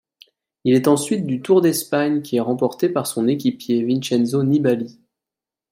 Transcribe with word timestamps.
Il 0.63 0.73
est 0.73 0.87
ensuite 0.87 1.27
du 1.27 1.43
Tour 1.43 1.61
d'Espagne 1.61 2.23
qui 2.23 2.37
est 2.37 2.39
remporté 2.39 2.89
par 2.89 3.05
son 3.05 3.27
équipier 3.27 3.85
Vincenzo 3.85 4.41
Nibali. 4.41 4.99